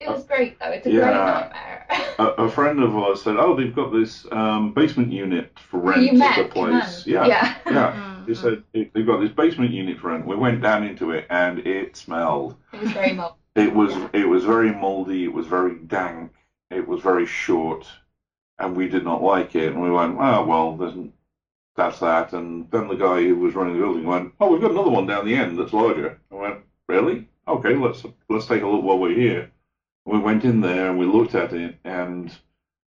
[0.00, 0.70] it was great though.
[0.70, 1.00] It's a Yeah.
[1.00, 1.86] great nightmare.
[2.18, 6.02] a, a friend of ours said, "Oh, they've got this um, basement unit for rent
[6.02, 7.06] you at met the place." Command.
[7.06, 7.56] Yeah, Yeah.
[7.70, 7.86] yeah.
[7.86, 10.26] Uh, They said they've got this basement unit for rent.
[10.26, 12.56] We went down into it, and it smelled.
[12.72, 13.34] It was very much.
[13.54, 14.08] It was Yeah.
[14.14, 15.24] it was very mouldy.
[15.24, 16.32] It was very dank.
[16.70, 17.86] It was very short,
[18.58, 19.72] and we did not like it.
[19.72, 20.94] And we went, oh well, there's,
[21.76, 22.32] that's that.
[22.32, 25.06] And then the guy who was running the building went, oh, we've got another one
[25.06, 26.20] down the end that's larger.
[26.30, 27.28] I went, really?
[27.46, 29.50] Okay, let's let's take a look while we're here.
[30.06, 32.34] We went in there and we looked at it and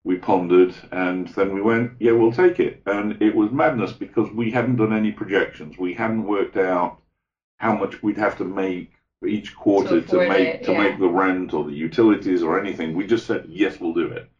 [0.04, 2.82] we pondered and then we went, yeah, we'll take it.
[2.86, 5.76] And it was madness because we hadn't done any projections.
[5.78, 7.00] We hadn't worked out
[7.56, 8.92] how much we'd have to make
[9.26, 12.94] each quarter to, afford make it, to make the rent or the utilities or anything.
[12.94, 14.30] We just said, yes, we'll do it.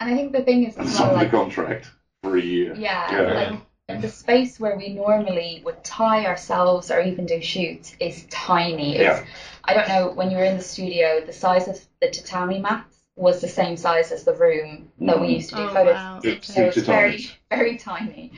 [0.00, 1.90] And I think the thing is And well, signed the contract
[2.24, 2.74] for a year.
[2.74, 3.34] Yeah, Yeah.
[3.34, 8.24] like and the space where we normally would tie ourselves or even do shoots is
[8.30, 8.96] tiny.
[8.96, 9.26] It's, Yeah.
[9.64, 12.96] I don't know, when you were in the studio, the size of the tatami mats
[13.16, 15.34] was the same size as the room that we Mm.
[15.34, 15.96] used to do Oh photos.
[15.96, 16.20] wow.
[16.24, 18.32] It's So it's Two very, very tiny.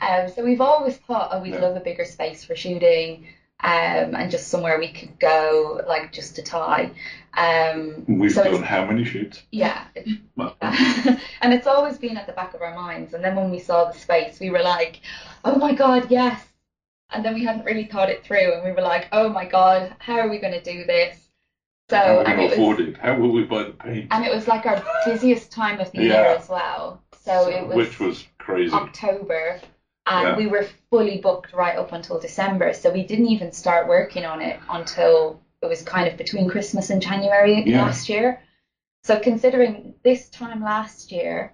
[0.00, 1.60] Um, so we've always thought, oh, we'd Yeah.
[1.60, 3.26] love a bigger space for shooting
[3.60, 6.90] um, and just somewhere we could go, like just to tie.
[7.34, 9.42] Um, We've so done how many shoots?
[9.50, 9.84] yeah,
[10.36, 13.14] Well, and it's always been at the back of our minds.
[13.14, 15.00] And then when we saw the space, we were like,
[15.44, 16.44] oh my God, yes.
[17.10, 19.94] And then we hadn't really thought it through, and we were like, oh my God,
[19.98, 21.28] how are we going to do this?
[21.90, 22.96] So, how are we and going it afford was, it?
[22.98, 24.08] How will we buy the paint?
[24.10, 27.00] and it was like our busiest time of the year as well.
[27.24, 28.72] So it was, Which was crazy.
[28.74, 29.60] October,
[30.10, 30.36] and Yeah.
[30.36, 32.72] we were fully booked right up until December.
[32.72, 36.90] So we didn't even start working on it until it was kind of between Christmas
[36.90, 37.82] and January Yeah.
[37.82, 38.40] last year.
[39.04, 41.52] So considering this time last year,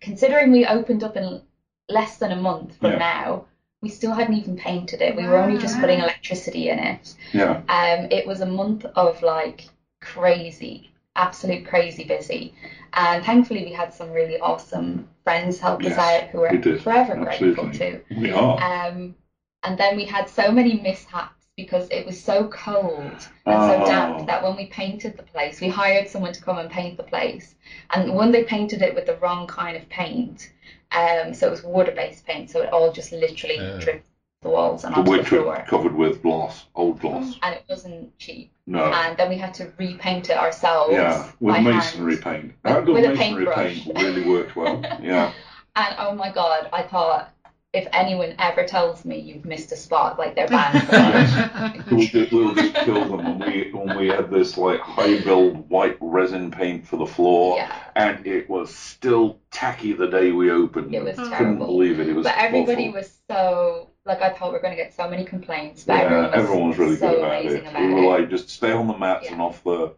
[0.00, 1.42] considering we opened up in
[1.88, 2.98] less than a month from Yeah.
[2.98, 3.46] now,
[3.82, 5.14] we still hadn't even painted it.
[5.14, 7.14] We were only just putting electricity in it.
[7.32, 7.60] Yeah.
[7.68, 9.66] Um, it was a month of like
[10.00, 12.52] crazy, absolute crazy busy.
[12.92, 16.80] And thankfully, we had some really awesome friends help us out who we are did.
[16.82, 17.78] forever grateful Absolutely.
[17.78, 18.00] to.
[18.20, 18.62] We are.
[18.62, 19.14] Um,
[19.62, 23.86] and then we had so many mishaps because it was so cold and so Oh.
[23.86, 27.02] damp that when we painted the place, we hired someone to come and paint the
[27.04, 27.54] place.
[27.90, 30.50] And when they painted it with the wrong kind of paint,
[30.92, 33.78] um, so it was water-based paint, so it all just literally Oh.
[33.78, 34.04] dripped
[34.44, 35.64] the walls and the onto the which were floor.
[35.66, 37.24] covered with gloss, old gloss.
[37.24, 37.38] Mm-hmm.
[37.42, 38.52] And it wasn't cheap.
[38.66, 38.84] No.
[38.84, 40.92] And then we had to repaint it ourselves.
[40.92, 42.54] Yeah, with masonry hand.
[42.64, 42.76] paint.
[42.86, 44.80] With- with masonry paint really worked well.
[45.02, 45.32] Yeah.
[45.76, 47.32] And oh my god, I thought
[47.72, 51.86] if anyone ever tells me you've missed a spot, like they're banned life.
[51.90, 53.26] We'll just, we'll just kill them.
[53.26, 57.56] And we, when we had this like high build white resin paint for the floor,
[57.56, 57.72] Yeah.
[57.96, 60.94] and it was still tacky the day we opened.
[60.94, 61.28] It was Oh.
[61.30, 62.08] Couldn't believe it.
[62.08, 63.00] It was But everybody awful.
[63.00, 66.00] was so like I thought we were going to get so many complaints, but yeah,
[66.02, 67.66] everyone was, everyone was really so good about it.
[67.66, 67.94] about we it.
[67.94, 69.32] were like, just stay on the mats Yeah.
[69.32, 69.94] and off the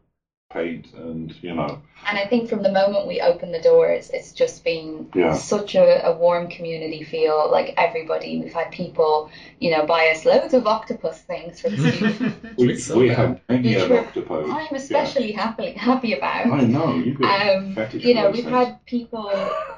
[0.53, 4.31] paint, and you know, And I think from the moment we opened the doors, it's
[4.31, 5.35] just been Yeah.
[5.35, 7.51] such a, a warm community feel.
[7.51, 11.77] Like everybody, we've had people, you know, buy us loads of octopus things for the
[11.91, 14.49] season, we, We saw we have many Which an were- octopus.
[14.49, 16.47] I'm especially happy happy about.
[16.47, 18.51] I know you get Um, fetish you know, we've things.
[18.51, 19.33] had people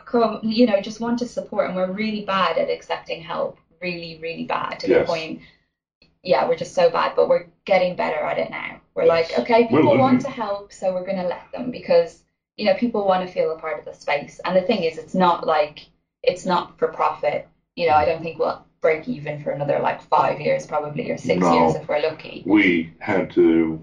[0.05, 3.57] come, you know, just want to support, and we're really bad at accepting help.
[3.81, 5.41] Really, really bad to the point.
[6.23, 8.81] Yeah, we're just so bad, but we're getting better at it now.
[8.95, 9.41] We're like, Yes.
[9.41, 12.23] okay, We're people want to help, so we're going to let them because
[12.57, 14.41] you know people want to feel a part of the space.
[14.45, 15.87] And the thing is, it's not like
[16.23, 17.47] it's not for profit.
[17.77, 21.17] You know, I don't think we'll break even for another like five years, probably, or
[21.17, 21.53] six No.
[21.53, 22.43] years if we're lucky.
[22.45, 23.81] we had to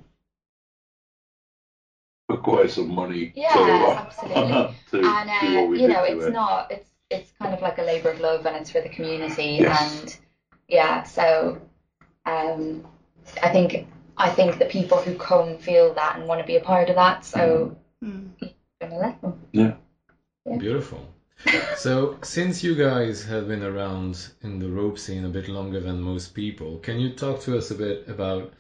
[2.29, 4.75] acquire some money Yeah, to, uh, absolutely.
[4.93, 6.31] and uh, do what we you know it's it.
[6.33, 9.57] not it's it's kind of like a labor of love and it's for the community
[9.59, 10.01] Yes.
[10.01, 10.17] and
[10.67, 11.57] yeah so
[12.25, 12.83] um
[13.43, 13.85] i think
[14.17, 16.95] i think the people who come feel that and want to be a part of
[16.95, 18.31] that so Mm.
[18.41, 19.37] i'm gonna let them
[20.59, 21.07] Beautiful.
[21.75, 26.01] So, since you guys have been around in the rope scene a bit longer than
[26.01, 28.53] most people, can you talk to us a bit about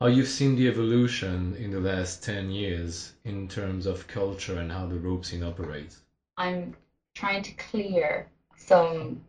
[0.00, 4.72] how you've seen the evolution in the last 10 years in terms of culture and
[4.72, 6.00] how the rope scene operates?
[6.36, 6.72] i'm
[7.14, 9.20] trying to clear some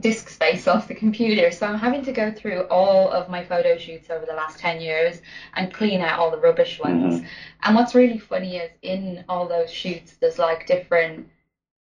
[0.00, 3.76] disk space off the computer so i'm having to go through all of my photo
[3.76, 5.20] shoots over the last 10 years
[5.54, 7.22] and clean out all the rubbish ones
[7.62, 11.26] And what's really funny is in all those shoots, there's like different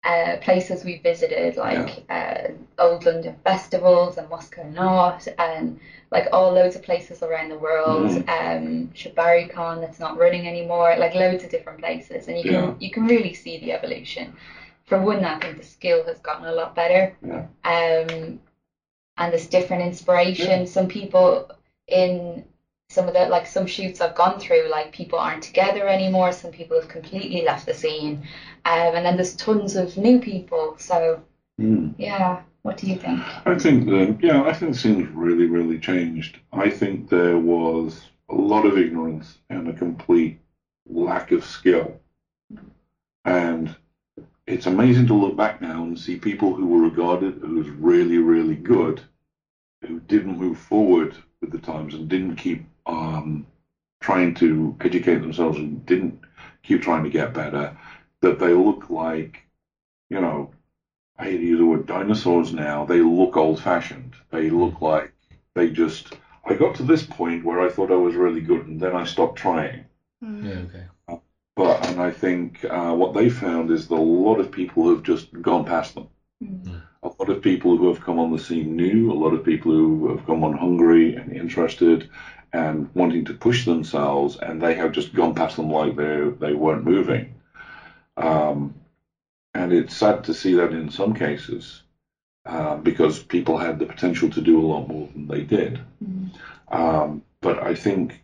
[0.04, 2.48] uh, places we visited, like uh,
[2.78, 5.78] Old London festivals and Moscow Knot, and
[6.10, 8.10] like all loads of places around the world.
[8.28, 12.52] Um, Shibari Con that's not running anymore, like loads of different places, and you can
[12.54, 12.74] Yeah.
[12.78, 14.36] you can really see the evolution.
[14.88, 17.14] For one, I think the skill has gotten a lot better.
[17.26, 17.44] Yeah.
[17.64, 18.40] Um,
[19.18, 20.66] and there's different inspiration.
[20.66, 21.48] Some people
[21.86, 22.44] in
[22.90, 26.32] some of the like some shoots I've gone through, like people aren't together anymore.
[26.32, 28.22] Some people have completely left the scene,
[28.64, 30.76] um, and then there's tons of new people.
[30.78, 31.22] So
[31.60, 31.94] Mm.
[31.98, 33.20] yeah, what do you think?
[33.46, 36.38] I think the yeah, I think the scene's really, really changed.
[36.52, 40.38] I think there was a lot of ignorance and a complete
[40.88, 41.98] lack of skill.
[43.24, 43.76] And
[44.48, 48.56] it's amazing to look back now and see people who were regarded as really, really
[48.56, 49.02] good,
[49.86, 53.46] who didn't move forward with the times and didn't keep um,
[54.00, 56.18] trying to educate themselves and didn't
[56.62, 57.76] keep trying to get better,
[58.22, 59.42] that they look like,
[60.08, 60.50] you know,
[61.18, 62.84] I hate to use the word dinosaurs now.
[62.84, 64.14] They look old fashioned.
[64.30, 65.12] They look like
[65.54, 66.14] they just.
[66.44, 69.04] I got to this point where I thought I was really good, and then I
[69.04, 69.84] stopped trying.
[70.24, 70.44] Mm.
[70.44, 70.84] Yeah, okay.
[71.88, 75.02] But and I think uh, what they found is that a lot of people have
[75.02, 76.08] just gone past them.
[76.42, 76.82] Mm.
[77.02, 79.10] A lot of people who have come on the scene new.
[79.10, 82.08] A lot of people who have come on hungry and interested
[82.52, 86.54] and wanting to push themselves, and they have just gone past them like they they
[86.54, 87.34] weren't moving.
[88.16, 88.74] Um,
[89.54, 91.82] and it's sad to see that in some cases
[92.46, 95.80] uh, because people had the potential to do a lot more than they did.
[96.04, 96.30] Mm.
[96.70, 98.20] Um, but I think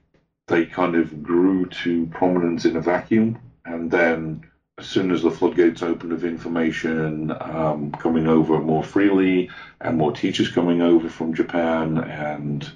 [0.49, 4.45] they kind of grew to prominence in a vacuum, and then
[4.79, 9.49] as soon as the floodgates opened of information um, coming over more freely,
[9.81, 12.71] and more teachers coming over from Japan, and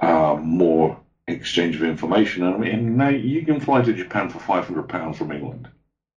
[0.00, 4.66] um, more exchange of information, I mean, now you can fly to Japan for five
[4.66, 5.68] hundred pounds from England.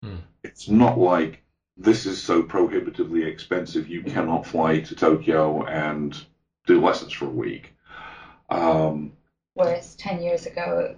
[0.03, 0.17] Hmm.
[0.43, 1.41] It's not like
[1.77, 6.19] this is so prohibitively expensive you cannot fly to Tokyo and
[6.67, 7.73] do lessons for a week.
[8.51, 9.13] Um,
[9.55, 10.97] Whereas ten years ago,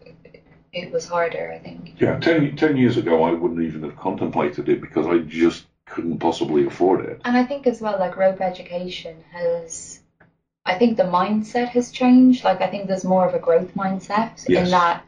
[0.73, 1.51] it, was harder.
[1.53, 1.95] I think.
[2.01, 6.19] yeah, 10, 10 years ago, I wouldn't even have contemplated it because I just couldn't
[6.19, 7.21] possibly afford it.
[7.25, 10.01] And I think as well, like rope education has,
[10.67, 12.45] I think the mindset has changed.
[12.45, 14.67] Like I think there's more of a growth mindset Yes.
[14.67, 15.05] in that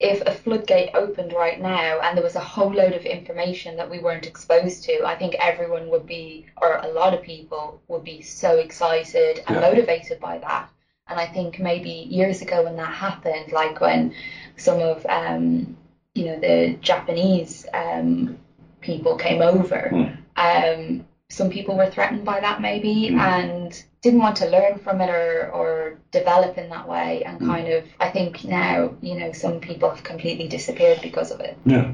[0.00, 3.88] if a floodgate opened right now and there was a whole load of information that
[3.88, 8.04] we weren't exposed to, I think everyone would be, or a lot of people would
[8.04, 9.60] be so excited and Yeah.
[9.60, 10.68] motivated by that.
[11.08, 14.14] And I think maybe years ago when that happened, like when
[14.56, 15.76] some of, um,
[16.14, 18.38] you know, the Japanese um,
[18.80, 20.04] people came over, Hmm.
[20.36, 23.18] um, some people were threatened by that maybe Mm.
[23.18, 27.46] and didn't want to learn from it or, or develop in that way and Mm.
[27.46, 31.56] kind of I think now you know some people have completely disappeared because of it
[31.64, 31.92] Yeah,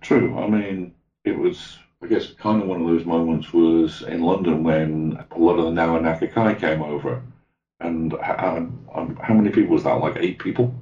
[0.00, 0.36] true.
[0.38, 0.92] I mean,
[1.24, 5.38] it was I guess kind of one of those moments was in London when a
[5.38, 7.22] lot of the Now Nakakai came over.
[7.80, 8.68] And how,
[9.22, 9.94] how many people was that?
[9.94, 10.74] Like eight people?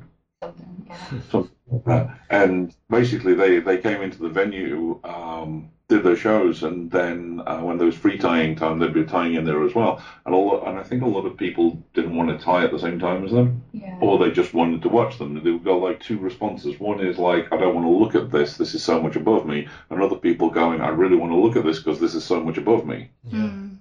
[0.42, 0.96] Something, yeah.
[1.30, 2.18] Something like that.
[2.30, 7.60] And basically, they, they came into the venue, um, did their shows, and then uh,
[7.60, 10.02] when there was free tying time, they'd be tying in there as well.
[10.26, 12.72] And a lot, and I think a lot of people didn't want to tie at
[12.72, 13.96] the same time as them, Yeah.
[14.00, 15.42] or they just wanted to watch them.
[15.42, 16.78] They got like two responses.
[16.78, 18.56] One is like, I don't want to look at this.
[18.56, 19.66] This is so much above me.
[19.90, 22.40] And other people going, I really want to look at this because this is so
[22.42, 23.10] much above me.
[23.30, 23.78] Mm.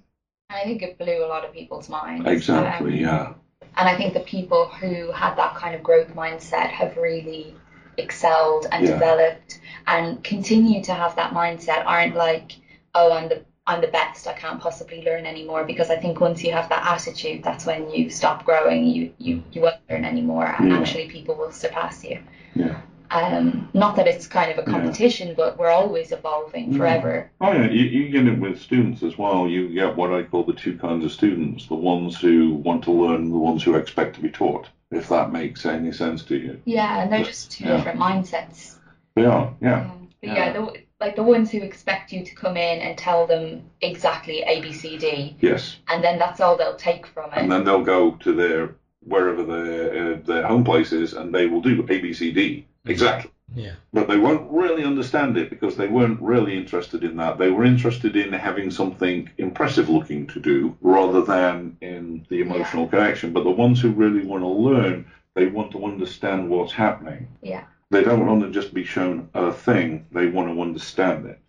[0.49, 2.27] I think it blew a lot of people's minds.
[2.27, 2.93] Exactly.
[2.93, 3.33] Um, Yeah.
[3.75, 7.55] And I think the people who had that kind of growth mindset have really
[7.97, 8.93] excelled and Yeah.
[8.93, 12.53] developed and continue to have that mindset aren't like,
[12.95, 14.27] oh, I'm the I'm the best.
[14.27, 17.89] I can't possibly learn anymore because I think once you have that attitude, that's when
[17.89, 18.85] you stop growing.
[18.85, 20.77] You you, you won't learn anymore, and Yeah.
[20.79, 22.17] actually people will surpass you.
[22.55, 22.79] Yeah.
[23.09, 24.77] Um, not that it's kind of a Yeah.
[24.77, 26.77] competition, but we're always evolving Mm.
[26.77, 27.29] forever.
[27.41, 29.47] Oh yeah, you, you get it with students as well.
[29.47, 32.91] You get what I call the two kinds of students: the ones who want to
[32.91, 34.69] learn, the ones who expect to be taught.
[34.91, 37.77] If that makes any sense to you, Yeah, and they're just two Yeah.
[37.77, 38.75] different mindsets.
[39.15, 39.51] they are.
[39.61, 39.83] Yeah,
[40.21, 40.35] But Yeah.
[40.35, 44.41] yeah, the, like the ones who expect you to come in and tell them exactly
[44.43, 45.77] A, B, C, D, yes.
[45.87, 47.37] and then that's all they'll take from it.
[47.39, 51.45] And then they'll go to their wherever their uh, their home place is, and they
[51.47, 53.31] will do A B C D exactly.
[53.55, 53.73] Yeah.
[53.93, 57.37] But they won't really understand it because they weren't really interested in that.
[57.37, 62.87] They were interested in having something impressive looking to do rather than in the emotional
[62.87, 63.31] connection.
[63.31, 67.27] But the ones who really want to learn, they want to understand what's happening.
[67.41, 67.63] Yeah.
[67.89, 71.39] They don't want to just be shown a thing, they want to understand it.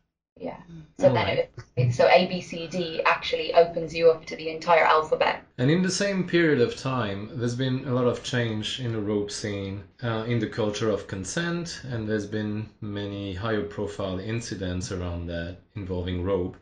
[0.40, 0.56] Yeah.
[0.98, 1.50] So then Alright.
[1.76, 5.42] it, so A, B, C, D actually opens you up to the entire alphabet.
[5.58, 9.00] And in the same period of time, there's been a lot of change in the
[9.00, 14.90] rope scene, uh, in the culture of consent, and there's been many higher profile incidents
[14.92, 16.56] around that involving rope.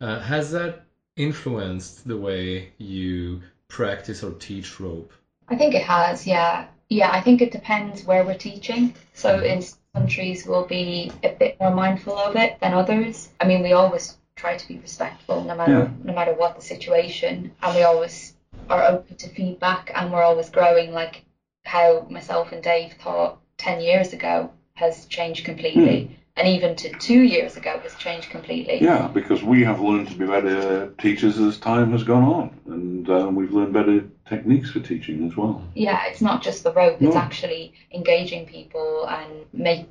[0.00, 0.84] Uh, has that
[1.16, 5.12] influenced the way you practice or teach rope?
[5.48, 6.66] I think it has, yeah.
[6.88, 8.94] Yeah, I think it depends where we're teaching.
[9.14, 13.28] So in some countries we'll be a bit more mindful of it than others.
[13.40, 15.88] I mean, we always try to be respectful no matter Yeah.
[16.02, 18.34] no matter what the situation, and we always
[18.70, 20.92] are open to feedback, and we're always growing.
[20.92, 21.22] Like
[21.64, 26.12] how myself and Dave thought ten years ago has changed completely, hmm.
[26.36, 28.82] And even to two years ago has changed completely.
[28.82, 33.10] Yeah, because we have learned to be better teachers as time has gone on, and
[33.10, 35.62] um, we've learned better techniques for teaching as well.
[35.74, 39.86] yeah, it's not just the rope, it's actually engaging people and make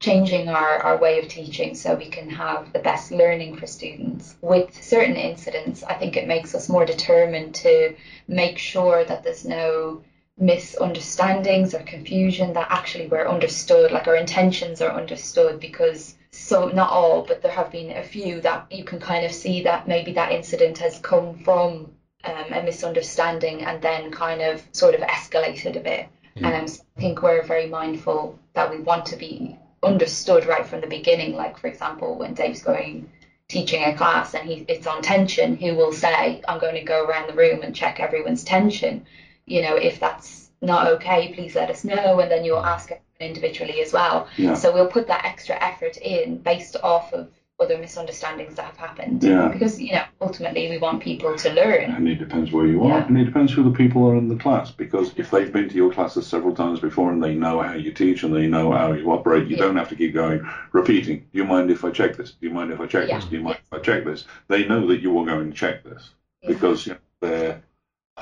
[0.00, 4.34] changing our, our way of teaching so we can have the best learning for students.
[4.40, 7.94] With certain incidents, I think it makes us more determined to
[8.26, 10.02] make sure that there's no
[10.40, 16.90] misunderstandings or confusion that actually we're understood, like our intentions are understood because so not
[16.90, 20.12] all, but there have been a few that you can kind of see that maybe
[20.12, 21.92] that incident has come from
[22.24, 26.06] um, a misunderstanding and then kind of sort of escalated a bit.
[26.34, 26.58] Yeah.
[26.58, 30.80] Um, so I think we're very mindful that we want to be understood right from
[30.80, 31.34] the beginning.
[31.34, 33.10] Like for example, when Dave's going
[33.48, 37.04] teaching a class and he it's on tension, he will say, "I'm going to go
[37.04, 39.04] around the room and check everyone's tension."
[39.50, 43.80] You know, if that's not okay, please let us know, and then you'll ask individually
[43.80, 44.28] as well.
[44.36, 44.54] Yeah.
[44.54, 47.28] So we'll put that extra effort in based off of
[47.58, 49.24] other misunderstandings that have happened.
[49.24, 49.48] Yeah.
[49.48, 51.90] Because you know, ultimately we want people to learn.
[51.90, 53.06] And it depends where you are, Yeah.
[53.08, 54.70] and it depends who the people are in the class.
[54.70, 57.90] Because if they've been to your classes several times before and they know how you
[57.92, 59.64] teach and they know how you operate, you Yeah.
[59.64, 61.18] don't have to keep going repeating.
[61.32, 62.30] Do you mind if I check this?
[62.30, 63.16] Do you mind if I check Yeah.
[63.16, 63.24] this?
[63.24, 64.26] Do you mind if I check this?
[64.46, 66.10] They know that you are going to check this
[66.46, 67.62] because you know, they're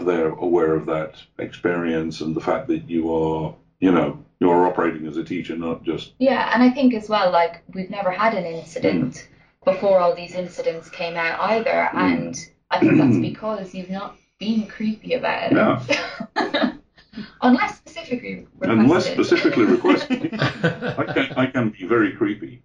[0.01, 5.07] they're aware of that experience and the fact that you are, you know, you're operating
[5.07, 8.34] as a teacher, not just Yeah, and I think as well, like we've never had
[8.34, 9.28] an incident
[9.64, 11.94] before all these incidents came out either, Mm.
[11.94, 15.57] and I think that's because you've not been creepy about it.
[15.57, 16.72] yeah,
[17.42, 18.78] Unless specifically requested.
[18.78, 20.34] unless specifically requested.
[20.40, 22.62] I can I can be very creepy.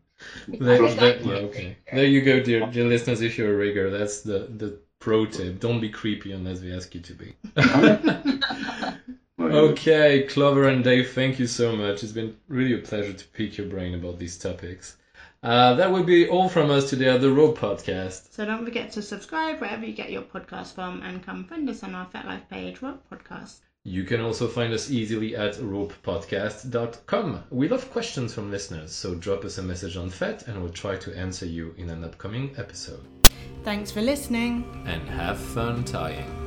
[0.47, 1.31] There, Trust there- me.
[1.49, 1.77] okay.
[1.91, 3.21] There you go, dear, dear listeners.
[3.21, 5.59] If you're a rigger, that's the, the pro tip.
[5.59, 7.33] Don't be creepy unless we ask you to be.
[9.43, 12.03] okay, Clover and Dave, thank you so much.
[12.03, 14.95] It's been really a pleasure to pick your brain about these topics.
[15.43, 18.31] Uh, that would be all from us today at the Rope Podcast.
[18.31, 21.83] So don't forget to subscribe wherever you get your podcast from and come find us
[21.83, 23.59] on our FetLife page, Rope Podcast.
[23.83, 27.43] You can also find us easily at ropepodcast.com.
[27.49, 30.95] We love questions from listeners, so drop us a message on FET and we'll try
[30.95, 33.05] to answer you in an upcoming episode.
[33.63, 34.65] Thanks for listening.
[34.85, 36.42] And have fun tying.